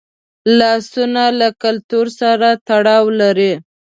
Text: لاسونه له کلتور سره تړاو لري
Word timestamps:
لاسونه 0.57 1.23
له 1.39 1.47
کلتور 1.63 2.07
سره 2.19 2.47
تړاو 2.67 3.05
لري 3.21 3.53